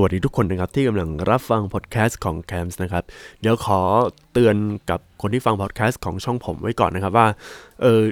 [0.00, 3.04] วัสดีทุกคนนะครับที่กำลังรับฟังพอดแคสต์ของแคมส์นะครับ
[3.40, 3.80] เดี๋ยวขอ
[4.32, 4.56] เตือน
[4.90, 7.26] กับคนที่ฟังพอดแคสต์ของช่องผมไว้ก่อนนะครับว่า
[7.82, 8.02] เออ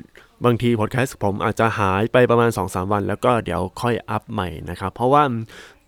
[0.44, 5.22] บางทีพอดแคสต์ผมอาจจะหายไปประมาณ 2-3 วัน แล้วก็เดี๋ยวค่อยอัพใหม่นะครับ เพราะว่า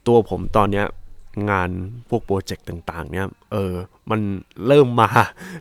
[0.06, 0.86] ตัวผมตอนเนี้ย
[1.50, 1.70] งาน
[2.08, 3.74] พวกโปรเจกต์ต่างๆ เนี่ยเออ
[4.10, 4.20] มัน
[4.66, 5.08] เริ่มมา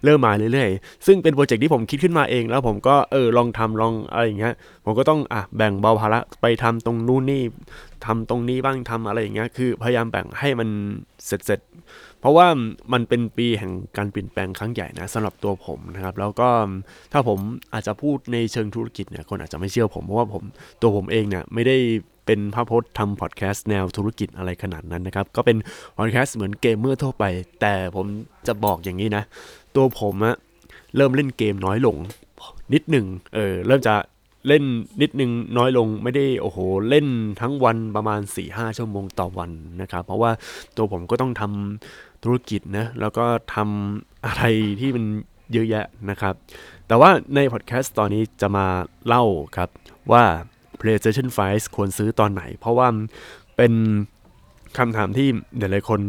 [0.06, 4.54] เริ่มมาเรื่อยๆ ซึ่งเป็นโปรเจกต์ที่ผมคิดขึ้นมาเอง แล้วผมก็เออลองทำลองอะไรอย่างเงี้ย
[4.86, 7.44] ผมก็ต้องอะแบ่งเบาภาระไปทำตรงนู้นนี่
[8.06, 10.70] ทำตรงนี้บ้างทำอะไรอย่างเงี้ยคือพยายามแบ่งให้มัน
[11.26, 12.48] เสร็จๆ เพราะว่า
[12.94, 16.50] มันเป็นปีแห่งการเปลี่ยนแปลงครั้งใหญ่นะสำหรับตัวผมนะครับ แล้วก็
[17.12, 17.40] ถ้าผม
[17.74, 20.44] อาจจะพูดในเชิงธุรกิจเนี่ยคนอาจจะไม่เชื่อผมเพราะว่าผม
[20.82, 21.78] ตัวผมเองเนี่ยไม่ได้
[22.26, 25.58] เป็นพระพจน์ทำพอดแคสต์แนวธุรกิจอะไรขนาดนั้นนะครับ ก็เป็น
[25.98, 27.24] พอดแคสต์เหมือนเกมเมอร์ทั่วไป
[27.62, 28.06] แต่ผม
[28.48, 29.24] จะบอกอย่างนี้นะ
[29.76, 30.36] ตัวผมอะ
[30.96, 31.96] เริ่มเล่นเกมน้อยลง
[32.74, 33.96] นิดหนึ่งเออเริ่มจะ
[34.50, 34.64] เล่น
[35.02, 36.58] นิดนึงน้อยลงไม่ได้โอ้โห
[36.90, 37.08] เล่น
[37.42, 39.52] ทั้งวันประมาณ4ี่ห้าชั่วโมงต่อวัน
[39.82, 40.32] นะครับ เพราะว่า
[40.78, 44.44] ตัวผมก็ต้องทำ ธุรกิจนะแล้วก็ทำอะไร
[44.80, 45.06] ที่มัน
[45.52, 46.34] เยอะแยะนะครับ
[46.88, 48.66] แต่ว่าในพอดแคสต์ตอนนี้จะมา
[49.08, 49.24] เล่า
[49.58, 49.70] ครับ
[50.12, 50.24] ว่า
[50.80, 52.88] PlayStation 5 ควรซื้อตอนไหน เพราะว่า
[53.58, 53.74] เป็น
[54.78, 56.02] คำถามที่หลายๆคน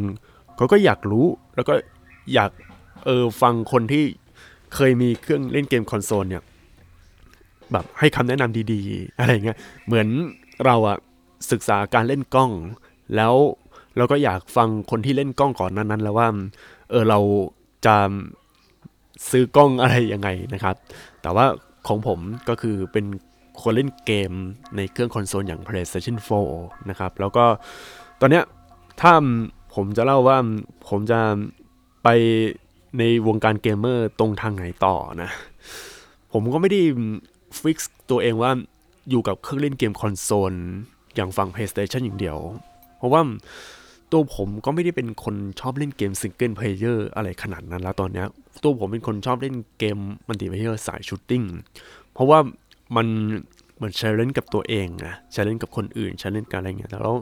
[0.56, 1.74] เขาก็อยากรู้แล้วก็
[2.34, 2.50] อยาก
[3.04, 4.04] เออฟังคนที่
[4.74, 6.42] เคยมีเครื่องเล่นเกมคอนโซลเนี่ย
[7.72, 10.08] แบบให้คำแนะนำดีๆ อะไรเงี้ยเหมือน
[10.64, 10.98] เราอะ
[11.50, 12.52] ศึกษาการเล่นกล้อง
[13.16, 13.34] แล้ว
[13.96, 16.28] เราก็อยากฟังคนที่เล่นกล้องก่อนนั้นๆ แล้วว่า
[16.90, 17.18] เออเรา
[17.86, 17.96] จะ
[19.30, 20.76] ซื้อกล้องอะไรยังไงนะครับ
[21.22, 21.46] แต่ว่า
[21.88, 23.04] ของผมก็คือเป็น
[23.62, 24.32] คนเล่นเกม
[24.76, 26.16] ในเครื่องคอนโซลอย่าง PlayStation
[26.52, 27.44] 4 นะครับ แล้วก็
[28.20, 28.44] ตอนเนี้ย
[29.00, 29.12] ถ้า
[29.74, 30.38] ผมจะเล่าว่า
[30.88, 31.20] ผมจะ
[32.04, 32.08] ไป
[32.98, 35.30] ในวงการเกมเมอร์ตรงทางไหนต่อนะ
[36.32, 36.80] ผมก็ไม่ได้
[37.58, 37.78] fix
[38.10, 38.50] ตัวเองว่า
[39.10, 40.54] อยู่กับเครื่องเล่นเกมคอนโซล
[41.14, 42.38] อย่างฝั่ง PlayStation อย่างเดียว
[42.96, 43.22] เพราะว่า
[44.12, 48.24] ตัวผมก็ไม่ได้เป็นคนชอบเล่นเกม single player อะไรขนาดนั้นแล้วตอนนี้
[48.62, 49.98] ตัวผมเป็นคนชอบเล่นเกม
[50.28, 51.42] multiplayer สาย shooting
[52.12, 52.38] เพราะว่า
[52.96, 53.06] มัน
[53.76, 57.16] เหมือนแชร์เล่นกับตัวเองอะแชร์เล่นกับคนอื่นแชร์เล่นกับอะไรเงี้ยแต่แล้ว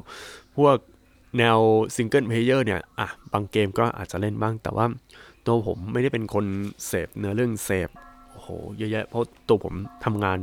[0.57, 0.77] พวก
[1.39, 1.59] แนว
[1.97, 4.87] single player เนี่ยอะบางเกมก็อาจจะเล่นบ้าง แต่ว่า
[5.47, 6.45] ตัวผมไม่ได้เป็นคน
[6.87, 7.89] เสพเนื้อเรื่องเสพ
[8.33, 8.49] โอ้โห
[8.79, 10.39] เยอะแยะเพราะตัวผมทำงาน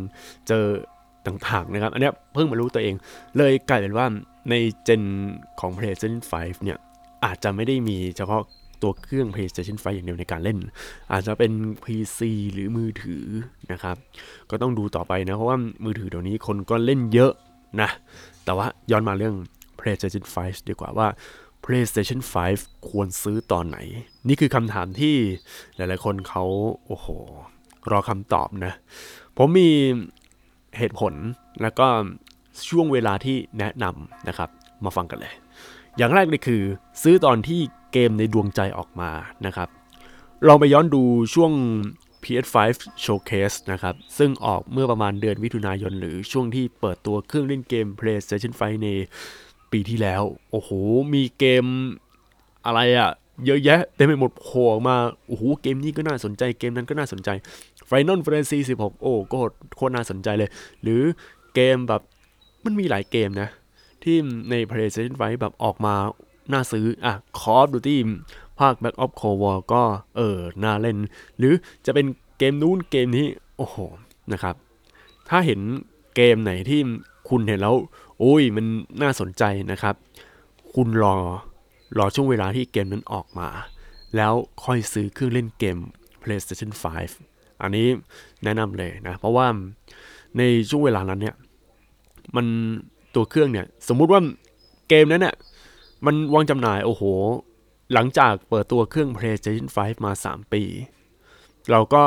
[0.48, 0.66] เจอ
[1.26, 2.96] ต่างๆนะครับ อันนี้เพิ่งมารู้ตัวเอง
[3.38, 4.06] เลยกลายเป็นว่า
[4.50, 4.54] ใน
[4.84, 5.04] gen
[5.60, 6.78] ของ PlayStation 5 เนี่ย
[7.26, 8.42] อาจจะไม่ได้มีเฉพาะ
[8.82, 10.58] ตัวเครื่อง PlayStation 5 อย่างเดียวในการเล่น
[11.12, 11.52] อาจจะเป็น
[11.84, 12.20] PC
[12.54, 13.26] หรือมือถือ
[13.72, 13.98] นะครับ
[14.50, 17.32] ก็ต้องดูต่อไปนะ เพราะว่ามือถือเดี๋ยวนี้คนก็เล่นเยอะ
[17.82, 17.90] นะ
[18.46, 19.36] แต่ว่าย้อนมาเรื่อง
[19.80, 21.08] PlayStation 5 ดีกว่าว่า
[21.64, 22.20] PlayStation
[22.54, 23.78] 5 ควรซื้อตอนไหน
[24.28, 25.16] นี่คือคำถามที่
[25.76, 26.44] หลายๆคนเขา
[26.86, 27.08] โอ้โห
[27.92, 28.74] รอคำตอบนะ
[29.38, 29.70] ผมมี
[30.78, 31.14] เหตุผล
[31.62, 31.88] แล้วก็
[32.70, 34.50] ช่วงเวลาที่แนะนำนะครับ
[34.86, 35.34] มาฟังกันเลย
[35.98, 36.62] อย่างแรกเลยคือ
[37.04, 37.60] ซื้อตอนที่
[37.94, 39.12] เกมในดวงใจออกมา
[39.46, 39.70] นะครับ
[40.48, 41.04] ลองไปย้อนดู
[41.34, 41.52] ช่วง
[42.24, 42.56] PS5
[43.04, 48.88] Showcase นะครับ ซึ่งออกเมื่อประมาณเดือนมิถุนายน หรือช่วงที่เปิดตัวเครื่องเล่นเกม PlayStation 5 ใน
[49.72, 50.70] ปีที่แล้ว โอ้โห
[51.14, 51.66] มีเกม
[52.66, 53.12] อะไรอะ
[53.46, 54.96] เยอะแยะเต็มไปหมดโผล่มา
[55.28, 57.30] โอ้โห เกมนี้ก็น่าสนใจ เกมนั้นก็น่าสนใจ
[57.90, 59.14] Final Fantasy 16 โอ้
[59.76, 60.50] โคตรน่าสนใจเลย
[60.82, 61.02] หรือ
[61.56, 62.02] เกมแบบ
[62.66, 63.50] มันมีหลายเกมนะ
[64.04, 64.18] ที่
[64.50, 65.96] ใน PlayStation 5แบบออกมา
[66.54, 67.98] น่าซื้อ อะ Call of Duty
[68.60, 69.84] ภาค Back of Cold War ก็
[70.16, 70.98] เออน่าเล่น
[71.38, 71.54] หรือ
[71.86, 72.06] จะเป็น
[72.38, 73.28] เกมนู้นเกมนี้
[73.58, 73.78] โอ้โห
[74.34, 74.56] นะครับ
[75.30, 75.62] ถ้าเห็น
[76.16, 76.80] เกมไหนที่
[77.30, 77.76] คุณเห็นแล้ว
[78.20, 78.66] โอ้ย มัน
[79.02, 79.96] น่าสนใจนะครับ
[80.76, 81.16] คุณรอ
[81.98, 83.50] รอช่วงเวลาที่เกมนั้นออกมา
[84.16, 84.34] แล้ว
[84.64, 85.78] ค่อยซื้อเครื่องเล่นเกม
[86.22, 86.72] PlayStation
[87.18, 87.88] 5 อันนี้
[88.44, 89.48] แนะนำเลยนะ เพราะว่า
[90.38, 91.36] ในช่วงเวลานั้นเนี่ย
[92.36, 92.46] มัน
[93.16, 94.22] ตัวเครื่องเนี่ย สมมุติว่า
[94.90, 95.36] เกมนั้นเนี่ย
[96.06, 97.04] มันวางจำหน่ายโอ้โห
[97.94, 100.64] หลังจากเปิดตัวเครื่อง PlayStation 5 มา 3 ปี
[101.72, 102.02] เราก็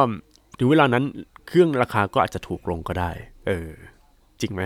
[0.58, 1.04] ถึงเวลานั้น
[1.48, 3.10] เครื่องราคาก็อาจจะถูกลงก็ได้
[3.47, 3.69] เออ
[4.41, 4.62] จริงไหม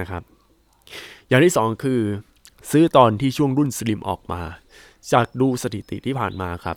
[0.00, 0.22] นะครับ
[1.28, 2.00] อย่างที่ 2 คือ
[2.70, 4.42] ซื้อตอนที่ช่วงรุ่นสลิมออกมา
[5.12, 6.76] จากดูสถิติที่ผ่านมาครับ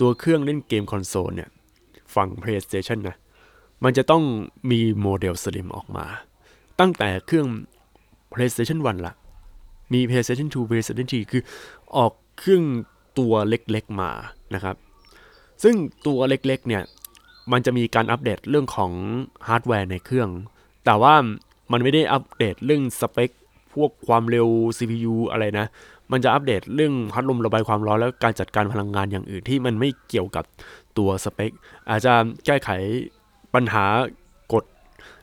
[0.00, 1.48] ตัวเครื่องเล่นเกมคอนโซลเนี่ย
[2.14, 3.16] ฝั่ง PlayStation นะ
[3.84, 4.22] มันจะต้อง
[4.70, 6.06] มี model slim ออกมา
[6.80, 7.46] ตั้งแต่เครื่อง
[8.32, 9.14] PlayStation 1ละ
[9.92, 11.42] มี PlayStation 2 PlayStation 3 คือ
[11.96, 12.64] ออกเครื่อง
[13.18, 14.10] ตัวเล็กๆมา
[14.54, 14.76] นะครับ
[15.62, 16.82] ซึ่งตัวเล็กๆเนี่ย
[17.52, 18.92] มันจะมีการอัปเดตเรื่องของ
[19.48, 20.28] ฮาร์ดแวร์ในเครื่อง
[20.84, 21.14] แต่ว่า
[21.72, 23.30] มันไม่ได้อัปเดตเรื่องสเปค
[23.74, 24.46] พวกความเร็ว
[24.78, 25.66] CPU อะไรนะ
[26.12, 30.44] มันจะอัปเดตเรื่องพัดลมระบายความร้อน แล้วการจัดการพลังงานอย่างอื่นที่มันไม่เกี่ยวกับ
[30.98, 31.52] ตัวสเปค
[31.90, 32.12] อาจจะ
[32.46, 32.70] แก้ไข
[33.54, 33.84] ปัญหา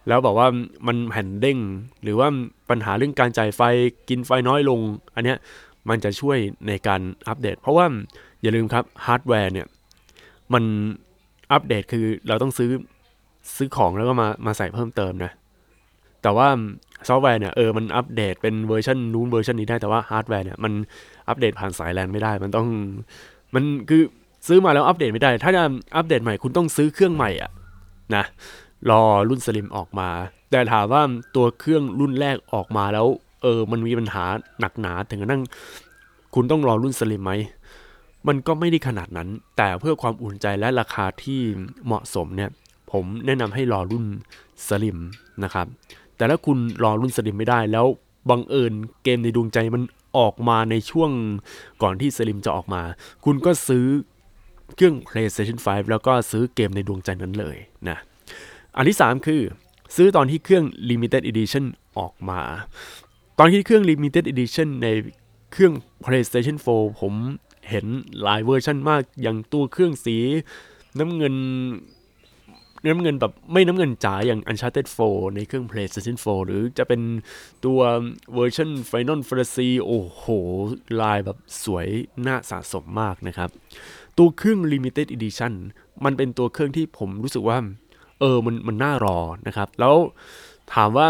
[0.08, 0.48] แล้วบอกว่า
[0.88, 1.58] มันแผ่นเด้ง
[2.04, 2.28] หรือว่า
[2.70, 3.62] ปัญหาเรื่องการจ่ายไฟ
[4.10, 4.80] กินไฟน้อยลง
[5.16, 5.38] อันเนี้ย
[5.90, 6.38] มันจะช่วย
[6.68, 7.86] ในการอัปเดต เพราะว่า
[8.42, 9.68] อย่าลืมครับฮาร์ดแวร์เนี่ย
[10.54, 10.64] มัน
[11.52, 12.72] อัปเดตคือเราต้องซื้อ
[13.56, 15.32] ซื้อของแล้วก็มามาใส่เพิ่มเติมนะ
[16.22, 16.48] แต่ว่า
[17.08, 20.74] ซอฟต์แวร์เนี่ยเออมันอัปเดตเป็นเวอร์ชันนู้นเวอร์ชันนี้ได้แต่ว่าฮาร์ดแวร์เนี่ยมัน
[21.28, 22.68] อัปเดตผ่านสายแลนไม่ได้ มันต้อง
[23.56, 24.02] มันคือ
[24.48, 25.64] ซื้อมาแล้วอัปเดตไม่ได้ ถ้าจะ
[25.96, 27.52] อัปเดตใหม่คุณต้องซื้อเครื่องใหม่อะ
[28.16, 28.24] นะ
[28.90, 30.10] รอรุ่น slim ออกมา
[30.52, 31.02] แต่ถามว่า
[31.36, 33.08] ตัวเครื่องรุ่นแรกออกมาแล้ว
[33.42, 34.26] เออ มันมีปัญหา
[34.60, 35.44] หนักหนาถึงนั่ง
[36.34, 37.32] คุณต้องรอรุ่น slim ไหม
[38.28, 41.42] มันก็ไม่ได้ขนาดนั้น แต่เพื่อความอุ่นใจและราคาที่
[41.86, 42.50] เหมาะสมเนี่ย
[42.92, 44.06] ผมแนะนำให้รอรุ่น
[44.68, 44.98] สลิม
[45.44, 45.68] นะครับ
[46.16, 47.86] แต่ถ้าคุณรอรุ่นสลิมไม่ได้แล้ว
[48.30, 49.84] บังเอิญเกมในดวงใจมัน
[50.18, 51.12] ออกมาในช่วง
[51.82, 52.82] ก่อนที่สลิมจะออกมา
[53.26, 53.86] คุณก็ซื้อ
[54.76, 57.58] เครื่อง PlayStation 5 แล้วก็ซื้อเกมในดวงใจนั้นเลย
[57.90, 57.98] นะ
[58.78, 59.42] อันที่ 3 คือ
[59.96, 61.66] ซื้อตอนที่เครื่อง Limited Edition
[61.98, 62.42] ออกมา
[63.40, 64.88] ตอนที่เครื่อง Limited Edition ใน
[65.52, 67.14] เครื่อง PlayStation 4 ผม
[67.70, 67.86] เห็น
[68.22, 70.18] หลายเวอร์ชันมาก อย่างตัวเครื่องสี
[71.00, 71.36] น้ำเงิน
[72.86, 77.02] น้ำเงินแบบไม่น้ำเงินจ๋าอย่าง Uncharted 4 ในเครื่อง PlayStation 4 หรือจะเป็น
[77.66, 77.80] ตัว
[78.34, 80.26] เวอร์ชัน Final Fantasy โอ้โห
[81.02, 81.88] ลายแบบสวย
[82.26, 83.50] น่าสะสมมากนะครับ
[84.18, 85.54] ตัวเครื่อง Limited Edition
[86.06, 87.58] มันเป็นตัวเครื่องที่ผมรู้สึกว่า
[88.20, 89.18] เออมันมันน่ารอ
[89.48, 89.96] นะครับ แล้ว
[90.74, 91.08] ถามว่า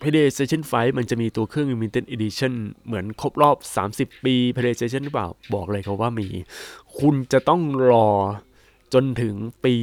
[0.00, 2.52] PlayStation 5 มันจะมีตัวเครื่อง Limited Edition
[2.86, 3.56] เหมือนครบรอบ
[4.10, 6.28] 30 ปี PlayStation หรือเปล่า บอกเลยครับว่ามี
[6.98, 7.60] คุณจะต้อง
[7.90, 8.08] รอ
[8.94, 9.34] จนถึง
[9.64, 9.74] ปี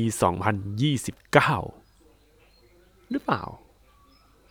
[0.92, 3.44] 2029 หรือเปล่า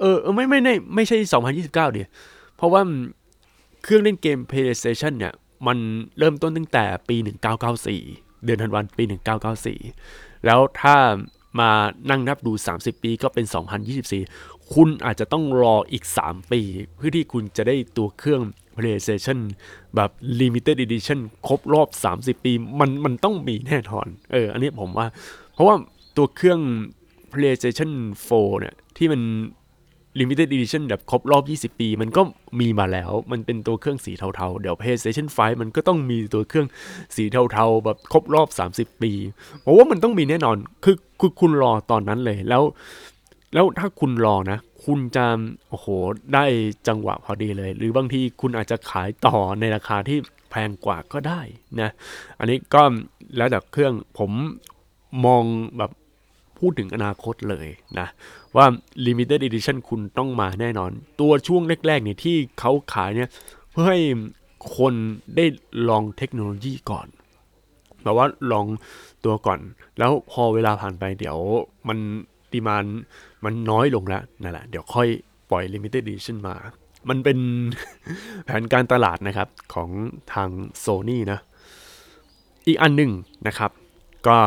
[0.01, 1.17] เออ ไม่ไม่ไม่ไม่ใช่
[1.51, 2.09] 2029 เดีย
[2.57, 2.83] เพราะว่า
[3.83, 5.35] เครื่องเล่นเกม PlayStation เนี่ย
[5.67, 5.79] มัน
[6.19, 7.17] เริ่มต้นตั้งแต่ปี
[7.81, 9.05] 1994 เดือนธันวาคมปี
[9.75, 10.95] 1994 แล้วถ้า
[11.61, 11.71] มา
[12.11, 13.47] นั่งนับดู 30 ปีก็เป็น
[14.09, 16.61] 2024 คุณอาจจะต้องรออีก 3 ปี
[16.97, 18.43] เพื่อที่คุณจะได้ตัวเครื่อง
[18.77, 19.39] PlayStation
[19.95, 20.11] แบบ
[20.41, 21.89] Limited Edition ครบรอบ
[22.39, 25.07] 30 ปี มันมันต้องมีแน่นอน เออ อันนี้ผมว่า
[25.55, 25.77] เพราะว่า
[26.17, 26.61] ตัวเครื่อง
[27.33, 27.91] PlayStation
[28.29, 29.21] 4 เนี่ย ที่มัน
[30.19, 31.39] Limited Edition แบบครบรอ
[31.69, 32.23] บ 20 ปี มันก็
[32.61, 36.69] มีมาแล้ว มันเป็นตัวเครื่องสีเทาๆ เดี๋ยว PlayStation 5 มันก็ต้องมีตัวเครื่อง
[37.17, 39.13] สีเทาๆ แบบครบรอบ 30 ปี
[39.65, 42.63] ผมว่ามันต้องมีแน่นอน คือคือคุณรอตอนนั้นเลย แล้ว
[43.55, 45.27] แล้วถ้าคุณรอนะ คุณจะ
[45.69, 45.87] โอ้โห
[46.35, 46.45] ได้
[46.89, 50.19] จังหวะพอดีเลย หรือบางทีคุณอาจจะขายต่อในราคาที่
[50.51, 51.41] แพงกว่าก็ได้
[51.81, 51.91] นะ
[52.39, 52.83] อันนี้ก็
[53.37, 54.31] แล้วแต่เครื่องผม
[55.25, 55.45] มอง
[55.79, 55.91] แบบ
[56.63, 57.67] พูดถึงอนาคตเลย
[57.99, 58.09] นะ
[58.57, 58.67] ว่า
[59.07, 63.31] Limited Edition คุณต้องมาแน่นอน ตัวช่วงแรกๆเนี่ยที่เขาขายเนี่ย
[63.71, 64.01] เพื่อให้
[64.79, 64.95] คน
[65.37, 65.45] ได้
[65.89, 67.07] ลองเทคโนโลยีก่อน
[68.03, 68.67] แบบว่าลอง
[69.25, 69.61] ตัวก่อน
[69.99, 71.39] แล้วพอเวลาผ่านไปเดี๋ยว
[71.89, 71.99] มัน
[72.53, 72.85] ดีมาน
[73.45, 75.09] มันน้อยลงแล้วนั่นแหละเดี๋ยวค่อย
[75.51, 76.55] ปล่อย Limited Edition มา
[77.09, 77.39] มันเป็น
[78.45, 79.91] แผนการตลาดนะครับของ
[80.33, 80.49] ทาง
[80.85, 81.39] Sony นะ
[82.67, 83.11] อีกอันหนึ่ง
[83.47, 83.71] นะครับ
[84.29, 84.39] ก็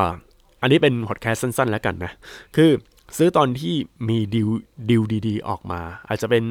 [0.66, 2.12] อันนี้เป็นพอดแคสต์สั้นๆ แล้วกันนะ
[2.56, 2.72] คือ
[3.18, 3.76] ซื้อตอนที่
[4.10, 4.50] มีดิว
[4.90, 6.44] ดิวดี ๆ ออกมา อาจจะเป็น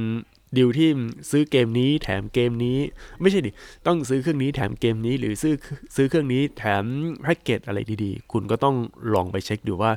[0.56, 0.88] ดิวที่
[1.30, 2.78] ซื้อเกมนี้แถมเกมนี้
[3.20, 3.50] ไม่ใช่ดิ
[3.86, 5.54] ต้องซื้อเครื่องนี้แถมเกมนี้ หรือซื้อ
[5.96, 6.84] ซื้อเครื่องนี้แถม
[7.22, 8.76] แพ็กเกจอะไรดีๆ คุณก็ต้อง
[9.14, 9.92] ลองไปเช็คดูว่า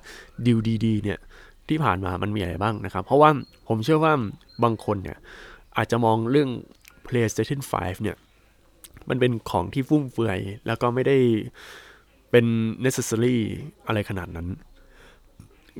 [0.45, 1.19] ดิวดีๆเนี่ย
[1.69, 3.29] ที่ผ่านมามันมีอะไรบ้างนะครับ เพราะว่า
[3.67, 4.13] ผมเชื่อว่า
[4.63, 5.17] บางคนเนี่ย
[5.77, 6.49] อาจจะมองเรื่อง
[7.05, 8.17] PlayStation 5 เนี่ย
[9.09, 11.17] มันเป็นของที่ฟุ่มเฟือย แล้วก็ไม่ได้
[12.31, 12.45] เป็น
[12.85, 13.35] necessary
[13.87, 14.47] อะไรขนาดนั้น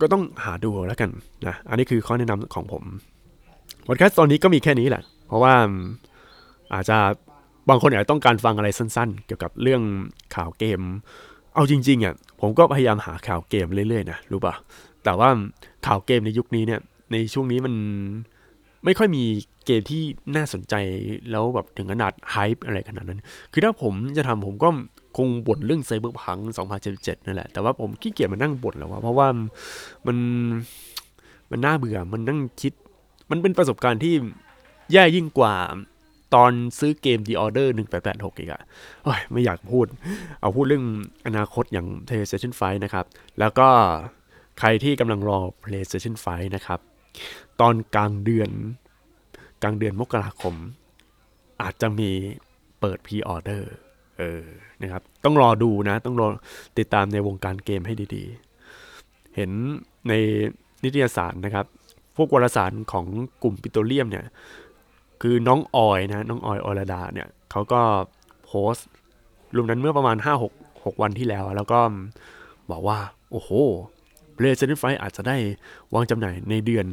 [0.01, 1.09] ก็ต้องหาดูแล้วกัน
[1.47, 2.83] นะ อันนี้คือข้อแนะนำของผม
[3.87, 5.53] พอดแคสต์ตอนนี้ก็มีแค่นี้แหละ เพราะว่า
[6.73, 6.97] อาจจะ
[7.69, 9.81] บางคนอาจจะต้องการฟังอะไรสั้นๆ เกี่ยวกับเรื่อง
[10.35, 10.81] ข่าวเกม
[11.55, 14.53] เอาจริงๆอะผมก็พยายามหาข่าวเกมเรื่อยๆนะรู้ป่ะ
[15.03, 15.29] แต่ว่า
[15.85, 17.73] ข่าวเกมในยุคนี้เนี่ย ในช่วงนี้มัน
[18.85, 19.23] ไม่ค่อยมี
[19.65, 20.03] เกมที่
[20.35, 20.73] น่าสนใจ
[21.31, 23.19] แล้วแบบถึงขนาดไฮป์อะไรขนาดนั้น
[23.51, 24.69] คือถ้าผมจะทำผมก็
[25.17, 26.37] คงบ่นเรื่องไซเบอร์พัง
[26.83, 29.27] 2077นั่นแหละ แต่ว่าผมขี้เกียจมานั่งบ่นแล้วว่าเพราะว่า
[30.07, 30.17] มัน
[31.51, 32.73] มันน่าเบื่อมันนั่งคิด
[33.31, 34.13] มันเป็นประสบการณ์ที่
[34.93, 35.53] แย่ยิ่งกว่า
[36.35, 37.67] ตอนซื้อเกม The Order
[38.03, 38.61] 1886 อีกอะ
[39.03, 39.85] โอ้ยไม่อยากพูด
[40.39, 40.85] เอาพูดเรื่อง
[41.27, 43.05] อนาคตอย่าง PlayStation 5 นะครับ
[43.39, 43.67] แล้วก็
[44.59, 46.79] ใครที่กำลังรอ PlayStation 5 นะครับ
[47.61, 48.49] ตอนกลางเดือน
[49.63, 50.55] กลางเดือนมกราคม
[51.61, 52.09] อาจจะมี
[52.79, 53.71] เปิด pre-order
[54.17, 54.43] เออ
[54.81, 56.27] นะครับ ต้องรอดูนะ ต้องรอ
[56.77, 59.51] ติดตามในวงการเกมให้ดีๆ เห็น
[60.07, 60.13] ใน
[60.83, 61.65] นิตยสารนะครับ
[62.15, 63.05] พวกวารสารของ
[63.43, 64.25] กลุ่มปิโตรเลียมเนี่ย
[65.21, 67.81] คือน้องออยนะ น้องออยอรดาเนี่ยเขาก็
[68.45, 68.87] โพสต์
[69.55, 71.79] รวมนั้นเมื่อประมาณ 5 6 6 วันที่แล้ว แล้วก็
[72.71, 72.97] บอกว่า
[73.31, 73.49] โอ้โห
[74.37, 75.37] PlayStation 5อาจจะได้
[75.93, 76.87] วางจำหน่ายในเดือน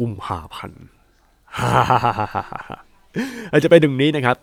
[0.00, 0.84] กุมภาพันธ์
[3.52, 4.36] อาจจะเป็นตรงนี้นะครับ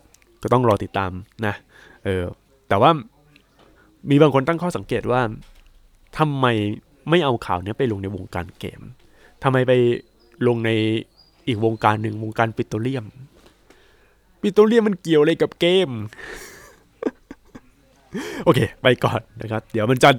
[0.43, 1.11] ก็ต้องรอติดตาม
[1.45, 1.55] นะ
[2.03, 2.23] เออ
[2.69, 2.91] แต่ว่า
[4.09, 5.21] มีบางคนตั้งข้อสังเกตว่า
[6.17, 6.45] ทำไม
[7.09, 8.81] ไม่เอาข่าวนี้ไปลงในวงการเกม
[9.43, 9.73] ทำไมไป
[10.47, 10.71] ลงใน
[11.47, 13.05] อีกวงการหนึ่งวงการปิโตรเลียม
[14.41, 15.89] ปิโตรเลียมมันเกี่ยวอะไรกับเกม
[18.43, 20.09] โอเค ไปก่อนนะครับ เดี๋ยวมันจะ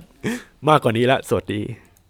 [0.69, 1.61] มากกว่านี้ละสวัสดี